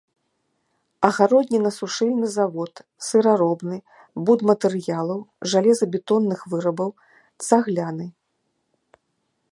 [1.09, 2.73] Агароднінасушыльны завод,
[3.09, 3.77] сыраробны,
[4.29, 5.19] будматэрыялаў,
[5.53, 6.89] жалезабетонных вырабаў,
[7.51, 8.07] цагляны.